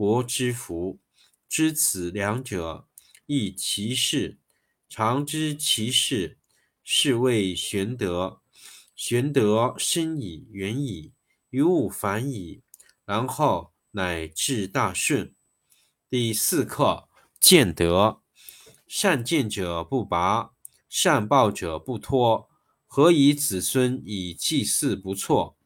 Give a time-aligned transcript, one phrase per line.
[0.00, 0.98] 国之福，
[1.46, 2.88] 知此两者，
[3.26, 4.38] 亦其事。
[4.88, 6.38] 常知其事，
[6.82, 8.40] 是谓玄德。
[8.96, 11.12] 玄德深矣，远矣，
[11.50, 12.62] 于物反矣，
[13.04, 15.34] 然后乃至大顺。
[16.08, 18.22] 第四课见德。
[18.86, 20.52] 善见者不拔，
[20.88, 22.48] 善报者不脱。
[22.86, 25.58] 何以子孙以祭祀不辍？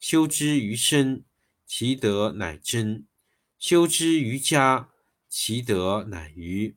[0.00, 1.24] 修之于身，
[1.64, 3.06] 其德乃真。
[3.62, 4.88] 修之于家，
[5.28, 6.74] 其德乃余；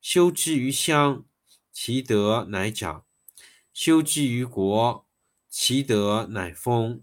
[0.00, 1.24] 修之于乡，
[1.72, 3.04] 其德乃长；
[3.72, 5.08] 修之于国，
[5.48, 7.00] 其德乃丰；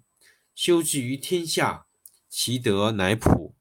[0.55, 1.87] 修之于天下，
[2.29, 3.53] 其德乃普。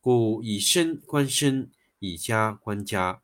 [0.00, 3.20] 故以身观身，以家观家，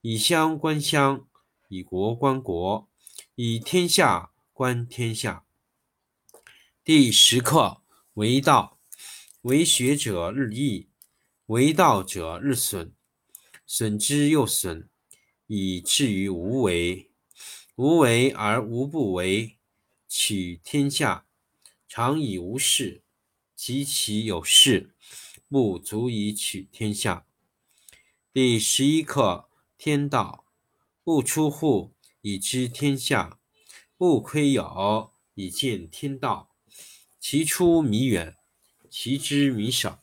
[0.00, 1.28] 以乡观乡，
[1.68, 2.90] 以国观国，
[3.36, 5.44] 以天下观天下。
[6.82, 7.82] 第十课
[8.14, 8.80] 为道，
[9.42, 10.87] 为学者日益。
[11.48, 12.92] 为道者日损，
[13.66, 14.90] 损之又损，
[15.46, 17.10] 以至于无为。
[17.76, 19.56] 无为而无不为，
[20.06, 21.26] 取天下
[21.88, 23.02] 常以无事，
[23.56, 24.94] 及其有事，
[25.48, 27.26] 不足以取天下。
[28.30, 29.48] 第十一课
[29.78, 30.44] 天道，
[31.02, 33.38] 不出户，以知天下；
[33.96, 36.54] 不窥牖，以见天道。
[37.18, 38.36] 其出弥远，
[38.90, 40.02] 其知弥少。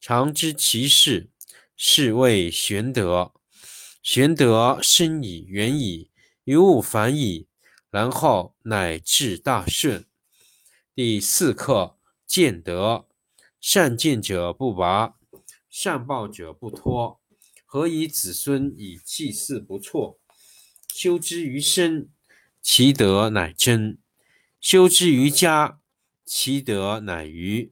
[0.00, 1.28] 常知其事，
[1.76, 3.34] 是谓玄德。
[4.02, 6.10] 玄德深以，远矣，
[6.44, 7.46] 于物反矣，
[7.90, 10.06] 然后乃至大顺。
[10.94, 13.06] 第四课见德。
[13.60, 15.16] 善见者不拔，
[15.68, 17.20] 善报者不脱。
[17.66, 20.18] 何以子孙以祭祀不辍？
[20.88, 22.08] 修之于身，
[22.62, 23.98] 其德乃真；
[24.62, 25.78] 修之于家，
[26.24, 27.70] 其德乃余；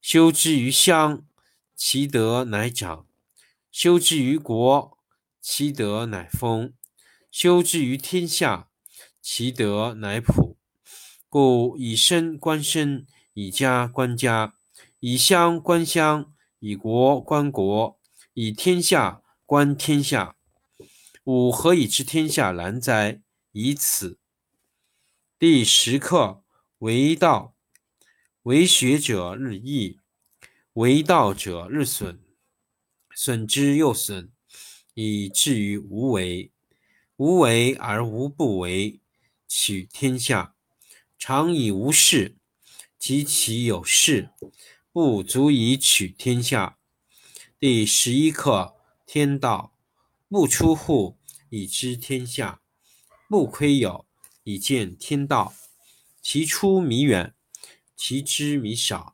[0.00, 1.26] 修之于乡，
[1.76, 3.06] 其德乃长，
[3.72, 4.98] 修之于国，
[5.40, 6.72] 其德乃丰；
[7.30, 8.68] 修之于天下，
[9.20, 10.56] 其德乃普。
[11.28, 14.54] 故以身观身，以家观家，
[15.00, 18.00] 以乡观乡，以国观国，
[18.34, 20.36] 以天下观天下。
[21.24, 23.20] 吾何以知天下然哉？
[23.50, 24.20] 以此。
[25.38, 26.44] 第十课
[26.78, 27.56] 为道，
[28.44, 29.98] 为学者日益。
[30.74, 32.18] 为道者日损，
[33.14, 34.32] 损之又损，
[34.94, 36.50] 以至于无为。
[37.16, 38.98] 无为而无不为，
[39.46, 40.56] 取天下
[41.16, 42.36] 常以无事，
[42.98, 44.30] 及其有事，
[44.90, 46.76] 不足以取天下。
[47.60, 48.74] 第十一课
[49.06, 49.78] 天道，
[50.28, 51.16] 不出户，
[51.50, 52.60] 以知天下；
[53.28, 54.06] 不窥牖，
[54.42, 55.54] 以见天道。
[56.20, 57.32] 其出弥远，
[57.94, 59.13] 其知弥少。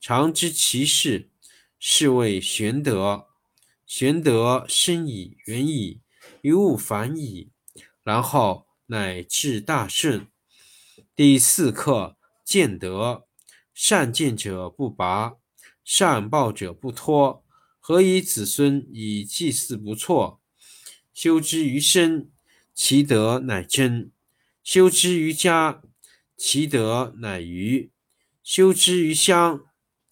[0.00, 1.30] 常知其事，
[1.78, 3.26] 是谓玄德。
[3.84, 6.00] 玄德深矣，远矣，
[6.42, 7.50] 于物反矣，
[8.04, 10.28] 然后乃至大顺。
[11.16, 13.24] 第四课：见德。
[13.74, 15.36] 善见者不拔，
[15.84, 17.44] 善抱者不脱。
[17.78, 20.40] 何以子孙以祭祀不辍？
[21.14, 22.30] 修之于身，
[22.74, 24.10] 其德乃真；
[24.64, 25.80] 修之于家，
[26.36, 27.90] 其德乃余；
[28.42, 29.64] 修之于乡，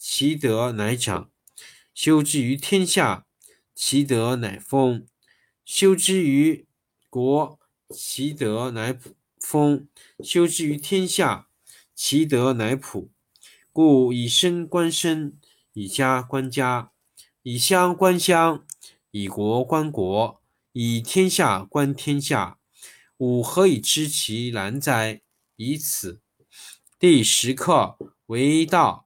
[0.09, 1.31] 其德乃长；
[1.93, 3.27] 修之于天下，
[3.75, 5.05] 其德乃丰；
[5.65, 6.65] 修之于
[7.11, 7.59] 国，
[7.91, 8.97] 其德乃
[9.41, 9.89] 丰；
[10.23, 11.49] 修之于天下，
[11.93, 13.11] 其德乃普。
[13.73, 15.41] 故以身观身，
[15.73, 16.93] 以家观家，
[17.43, 18.65] 以乡观乡，
[19.11, 22.59] 以国观国，以天下观天下。
[23.17, 25.21] 吾何以知其然哉？
[25.57, 26.23] 以此。
[26.97, 29.06] 第十课：为道，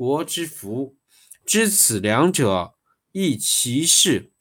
[0.00, 0.96] 国之福。
[1.44, 2.74] 知此两者，
[3.12, 4.32] 亦其事。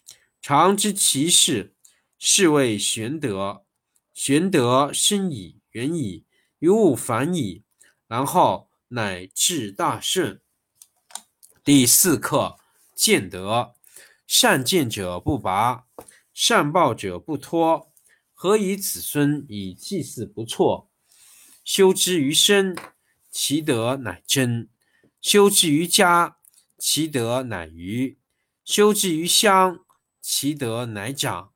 [0.41, 1.75] 常知其事，
[2.17, 3.65] 是谓玄德。
[4.13, 6.25] 玄德深矣，远矣，
[6.59, 7.65] 于物反矣，
[8.07, 8.69] 然后。
[8.91, 10.41] 乃至大顺。
[11.63, 12.57] 第四课：
[12.95, 13.75] 见德。
[14.25, 15.85] 善见者不拔，
[16.33, 17.91] 善抱者不脱。
[18.33, 20.89] 何以子孙以祭祀不辍？
[21.63, 22.75] 修之于身，
[23.29, 24.69] 其德乃真；
[25.21, 26.37] 修之于家，
[26.77, 28.17] 其德乃余；
[28.63, 29.85] 修之于乡，
[30.21, 31.53] 其德乃长；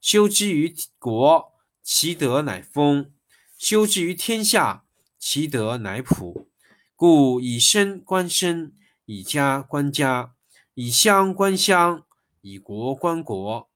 [0.00, 1.52] 修之于国，
[1.82, 3.10] 其德乃丰；
[3.56, 4.84] 修之于天下，
[5.18, 6.48] 其德乃普。
[6.94, 10.34] 故以身观身，以家观家，
[10.74, 12.04] 以乡观乡，
[12.40, 13.70] 以国观国，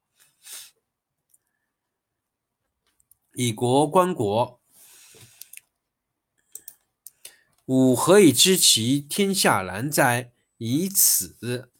[3.34, 4.61] 以国观国。
[7.66, 10.32] 吾何以知其天下难哉？
[10.58, 11.71] 以此。